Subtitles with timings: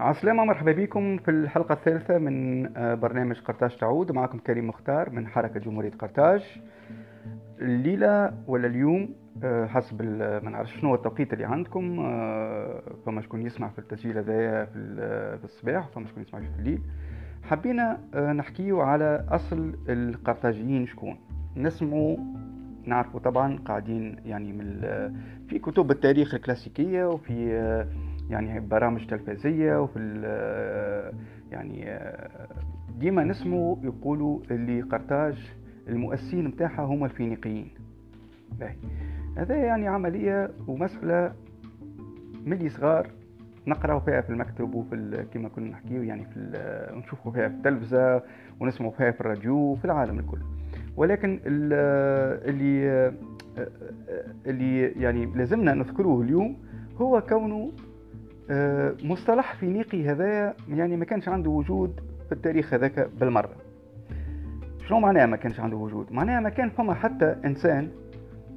[0.00, 4.12] عسلامة مرحبا بكم في الحلقة الثالثة من آه، برنامج قرطاج تعود.
[4.12, 6.60] معكم كريم مختار من حركة جمهورية قرطاج.
[7.60, 9.08] الليلة ولا اليوم
[9.44, 10.02] آه، حسب
[10.44, 14.64] ما نعرف شنو التوقيت اللي عندكم آه، فما شكون يسمع في التسجيل هذايا
[15.36, 16.80] في الصباح وفما شكون يسمع في الليل.
[17.42, 17.98] حبينا
[18.32, 21.16] نحكيو على أصل القرطاجيين شكون.
[21.56, 22.16] نسمعوا
[22.84, 24.80] نعرفوا طبعا قاعدين يعني من
[25.48, 27.86] في كتب التاريخ الكلاسيكية وفي
[28.30, 29.98] يعني برامج تلفزية وفي
[31.52, 31.98] يعني
[32.98, 35.52] ديما نسمو يقولوا اللي قرطاج
[35.88, 37.70] المؤسسين متاعها هما الفينيقيين.
[39.36, 41.32] هذا يعني عملية ومسألة
[42.46, 43.10] ملي صغار
[43.66, 46.40] نقراو فيها في المكتب وفي كما كنا نحكيو يعني في
[46.94, 48.22] نشوفوا فيها في التلفزة
[48.60, 50.38] ونسمعوا فيها في الراديو وفي العالم الكل.
[50.96, 53.12] ولكن اللي
[54.46, 56.56] اللي يعني لازمنا نذكروه اليوم
[56.96, 57.72] هو كونه
[59.02, 63.50] مصطلح فينيقي هذايا يعني ما كانش عنده وجود في التاريخ هذاك بالمرة.
[64.88, 67.88] شنو معناها ما كانش عنده وجود؟ معناها ما كان فما حتى إنسان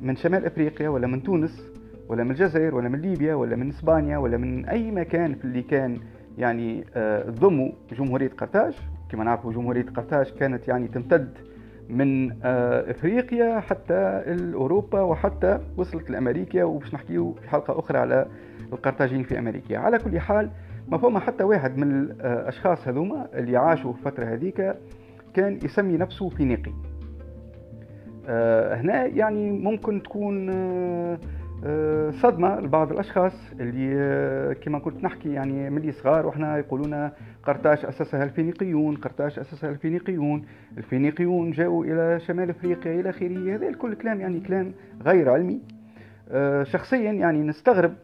[0.00, 1.72] من شمال أفريقيا ولا من تونس
[2.08, 5.62] ولا من الجزائر ولا من ليبيا ولا من إسبانيا ولا من أي مكان في اللي
[5.62, 5.98] كان
[6.38, 8.74] يعني آه، ضموا جمهورية قرطاج.
[9.10, 11.38] كما نعرفوا جمهورية قرطاج كانت يعني تمتد
[11.92, 14.22] من آه، إفريقيا حتى
[14.54, 18.26] اوروبا وحتى وصلت لأمريكا وباش نحكيو في حلقة أخرى على
[18.72, 19.78] القرطاجيين في أمريكا.
[19.78, 20.50] على كل حال
[20.88, 24.74] ما فما حتى واحد من الأشخاص هذوما اللي عاشوا في الفترة هذيك
[25.34, 26.72] كان يسمي نفسه فينيقي.
[28.28, 31.18] آه هنا يعني ممكن تكون آه
[32.12, 37.10] صدمة لبعض الأشخاص اللي آه كما كنت نحكي يعني ملي صغار وإحنا يقولون
[37.42, 40.46] قرطاج أسسها الفينيقيون قرطاج أسسها الفينيقيون
[40.78, 43.54] الفينيقيون جاءوا إلى شمال أفريقيا إلى آخره.
[43.54, 45.60] هذا الكل كلام يعني كلام غير علمي.
[46.28, 47.94] آه، شخصيا يعني نستغرب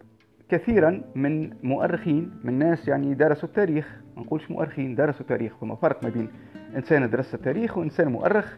[0.48, 4.00] كثيرا من مؤرخين من ناس يعني درسوا التاريخ.
[4.16, 5.56] ما نقولش مؤرخين درسوا التاريخ.
[5.60, 6.28] فما فرق ما بين
[6.76, 8.56] إنسان درس التاريخ وإنسان مؤرخ.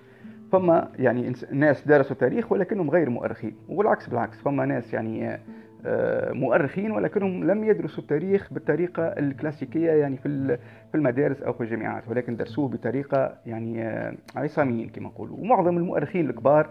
[0.53, 5.41] فما يعني ناس درسوا التاريخ ولكنهم غير مؤرخين والعكس بالعكس فما ناس يعني
[5.87, 10.59] آه، مؤرخين ولكنهم لم يدرسوا التاريخ بالطريقة الكلاسيكية يعني في
[10.91, 16.31] في المدارس أو في الجامعات ولكن درسوه بطريقة يعني آه، عصاميين كما نقولوا ومعظم المؤرخين
[16.31, 16.71] الكبار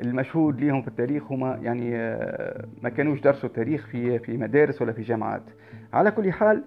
[0.00, 4.92] المشهود لهم في التاريخ هما يعني آه، ما كانوش درسوا التاريخ في في مدارس ولا
[4.92, 5.42] في جامعات.
[5.92, 6.62] على كل حال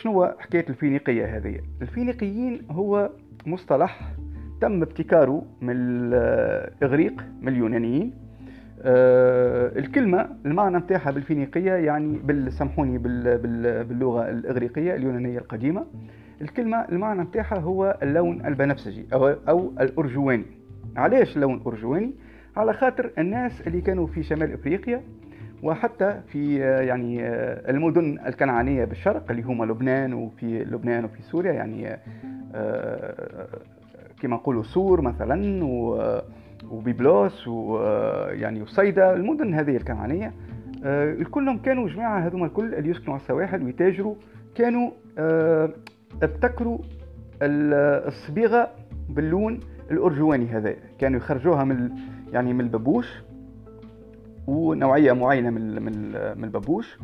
[0.00, 3.10] شنو حكاية الفينيقية هذه؟ الفينيقيين هو
[3.46, 4.00] مصطلح
[4.60, 8.12] تم ابتكاره من الاغريق من اليونانيين.
[8.82, 15.84] آه الكلمة المعنى نتاعها بالفينيقية يعني سامحوني باللغة الإغريقية اليونانية القديمة.
[16.40, 20.44] الكلمة المعنى نتاعها هو اللون البنفسجي أو, أو الأرجواني.
[20.96, 22.12] علاش اللون الأرجواني؟
[22.56, 25.02] على خاطر الناس اللي كانوا في شمال إفريقيا
[25.62, 27.26] وحتى في يعني
[27.70, 31.98] المدن الكنعانية بالشرق اللي هما لبنان وفي لبنان وفي سوريا يعني
[32.54, 33.46] آه،
[34.22, 35.64] كما نقولوا سور مثلا
[36.70, 39.14] وبيبلوس ويعني وصيدا.
[39.14, 40.32] المدن هذه الكنعانيه
[40.84, 44.14] آه، كلهم كانوا جماعة هذوما الكل اللي يسكنوا على السواحل ويتاجروا.
[44.54, 45.70] كانوا آه،
[46.22, 46.78] ابتكروا
[47.42, 48.70] الصبيغة
[49.08, 49.60] باللون
[49.90, 50.74] الأرجواني هذا.
[50.98, 51.90] كانوا يخرجوها من
[52.32, 53.06] يعني من البابوش
[54.46, 55.82] ونوعية معينة من
[56.38, 56.98] من البابوش.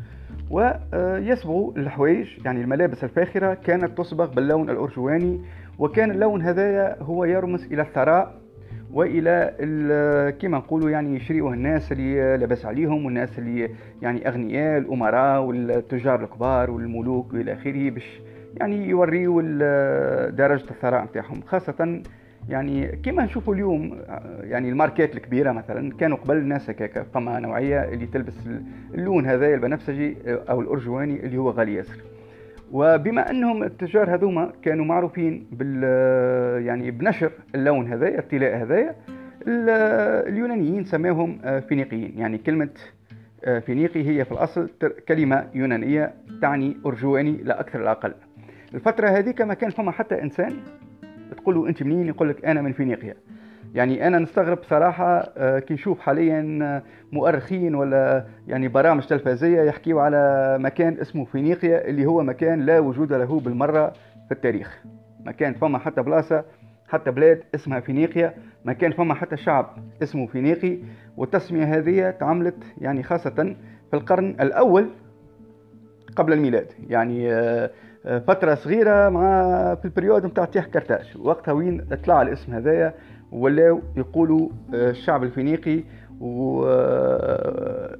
[0.50, 5.40] ويصبغوا الحوايج يعني الملابس الفاخرة كانت تصبغ باللون الأرجواني
[5.78, 8.42] وكان اللون هذايا هو يرمز إلى الثراء
[8.92, 9.54] وإلى
[10.40, 13.70] كما نقولوا يعني يشريوه الناس اللي لاباس عليهم والناس اللي
[14.02, 18.20] يعني أغنياء الأمراء والتجار الكبار والملوك وإلى آخره باش
[18.60, 19.42] يعني يوريوا
[20.30, 21.40] درجة الثراء نتاعهم.
[21.46, 22.02] خاصة
[22.48, 23.98] يعني كما نشوفوا اليوم
[24.42, 28.34] يعني الماركات الكبيرة مثلا كانوا قبل الناس هكاك فما نوعية اللي تلبس
[28.94, 32.11] اللون هذا البنفسجي أو الأرجواني اللي هو غالي ياسر.
[32.72, 35.82] وبما أنهم التجار هذوما كانوا معروفين بال
[36.66, 38.94] يعني بنشر اللون هذا الطلاء هذايا
[40.28, 42.18] اليونانيين سماهم فينيقيين.
[42.18, 42.68] يعني كلمة
[43.66, 44.70] فينيقي هي في الأصل
[45.08, 48.14] كلمة يونانية تعني أرجواني لا أكثر لا أقل.
[48.74, 50.52] الفترة هذيك ما كان فما حتى إنسان
[51.36, 53.14] تقول له أنت منين يقول لك أنا من فينيقيا.
[53.74, 56.82] يعني أنا نستغرب صراحة آه، كي نشوف حاليا آه،
[57.12, 63.12] مؤرخين ولا يعني برامج تلفزية يحكيوا على مكان اسمه فينيقيا اللي هو مكان لا وجود
[63.12, 63.92] له بالمرة
[64.28, 64.82] في التاريخ.
[65.24, 66.44] مكان فما حتى بلاصة
[66.88, 68.34] حتى بلاد اسمها فينيقيا
[68.64, 70.78] ما كان فما حتى شعب اسمه فينيقي.
[71.16, 73.54] والتسمية هذه تعملت يعني خاصة
[73.90, 74.88] في القرن الأول
[76.16, 76.66] قبل الميلاد.
[76.88, 77.70] يعني آه،
[78.26, 79.42] فترة صغيرة مع
[79.74, 82.94] في ال période نتاع تيح كرتاج وقتها وين طلع الاسم هذايا؟
[83.32, 85.84] ولاو يقولوا آه، الشعب الفينيقي
[86.20, 86.64] و...
[86.66, 87.96] آه،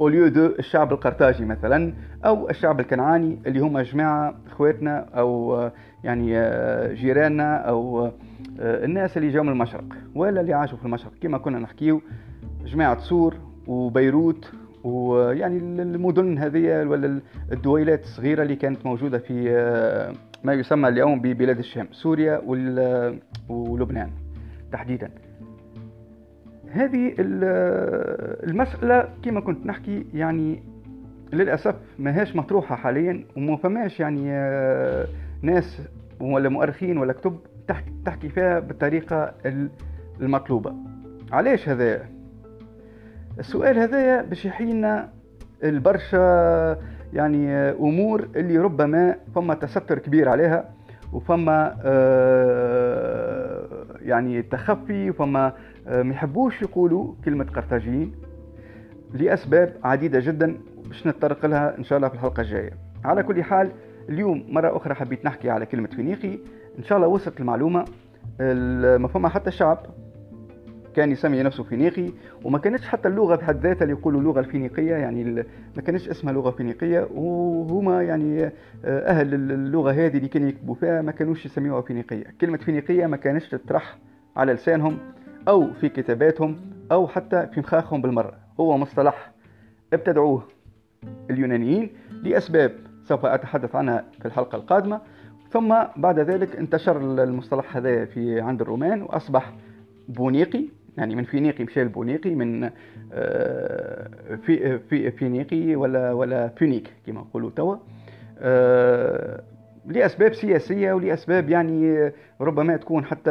[0.00, 1.92] au lieu de الشعب القرطاجي مثلا
[2.24, 5.60] أو الشعب الكنعاني اللي هم جماعة إخواتنا أو
[6.04, 6.26] يعني
[6.94, 8.10] جيراننا أو
[8.58, 9.84] الناس اللي جاوا من المشرق
[10.14, 11.12] ولا اللي عاشوا في المشرق.
[11.20, 12.00] كما كنا نحكيو
[12.64, 13.34] جماعة سور
[13.66, 14.52] وبيروت
[14.84, 17.20] ويعني المدن هذه ولا
[17.52, 19.50] الدويلات الصغيرة اللي كانت موجودة في
[20.44, 22.42] ما يسمى اليوم ببلاد الشام سوريا
[23.48, 24.10] ولبنان.
[24.72, 25.10] تحديدا.
[26.70, 27.14] هذه
[28.44, 30.62] المسألة كما كنت نحكي يعني
[31.32, 35.06] للأسف ما هيش مطروحة حاليا وما فماش يعني آه،
[35.42, 35.82] ناس
[36.20, 37.38] ولا مؤرخين ولا كتب
[38.04, 39.34] تحكي فيها بالطريقة
[40.20, 40.74] المطلوبة.
[41.32, 42.06] علاش هذا؟
[43.38, 45.08] السؤال هذا باش يحيينا
[45.64, 46.78] البرشا
[47.12, 50.70] يعني آه، أمور اللي ربما فما تستر كبير عليها
[51.12, 53.39] وفما آه،
[54.02, 55.52] يعني تخفي وفما
[55.88, 58.12] آه، ما يحبوش يقولوا كلمة قرطاجيين
[59.14, 60.56] لأسباب عديدة جدا
[60.86, 62.70] باش نتطرق لها إن شاء الله في الحلقة الجاية.
[63.04, 63.70] على كل حال
[64.08, 66.38] اليوم مرة أخرى حبيت نحكي على كلمة فينيقي.
[66.78, 67.84] إن شاء الله وصلت المعلومة.
[68.98, 69.86] ما فما حتى الشعب.
[70.96, 72.12] كان يسمي نفسه فينيقي
[72.44, 75.24] وما كانتش حتى اللغة بحد ذاتها اللي يقولوا اللغة الفينيقية يعني
[75.76, 78.52] ما كانتش اسمها لغة فينيقية وهما يعني آه،
[78.84, 82.24] أهل اللغة هذه اللي كانوا يكتبوا فيها ما كانوش يسميوها فينيقية.
[82.40, 83.98] كلمة فينيقية ما كانتش تطرح
[84.36, 84.98] على لسانهم
[85.48, 86.56] أو في كتاباتهم
[86.92, 88.32] أو حتى في مخاخهم بالمرة.
[88.60, 89.32] هو مصطلح
[89.92, 90.42] ابتدعوه
[91.30, 91.90] اليونانيين
[92.22, 92.72] لأسباب
[93.04, 95.00] سوف أتحدث عنها في الحلقة القادمة.
[95.50, 99.52] ثم بعد ذلك انتشر المصطلح هذا في عند الرومان وأصبح
[100.08, 100.64] بونيقي.
[100.98, 102.70] يعني من فينيقي مشى البونيقي من
[103.12, 104.08] آه،
[104.46, 107.76] في في فينيقي ولا ولا فينيك كما نقولوا توا.
[108.38, 109.42] آه،
[109.86, 113.30] لأسباب سياسية ولأسباب يعني ربما تكون حتى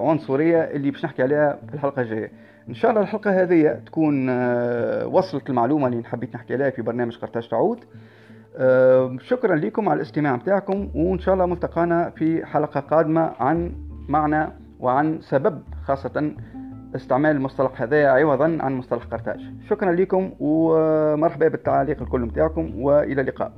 [0.00, 2.30] عنصرية اللي باش نحكي عليها في الحلقة الجاية.
[2.68, 7.16] إن شاء الله الحلقة هذه تكون آه، وصلت المعلومة اللي حبيت نحكي عليها في برنامج
[7.18, 7.78] قرطاج تعود.
[9.20, 13.72] شكرا لكم على الاستماع بتاعكم وإن شاء الله ملتقانا في حلقة قادمة عن
[14.08, 14.48] معنى
[14.80, 16.34] وعن سبب خاصة
[16.94, 19.40] استعمال المصطلح هذا عوضا عن مصطلح قرطاج.
[19.70, 23.52] شكرا لكم ومرحبا بالتعليق الكل متاعكم وإلى اللقاء.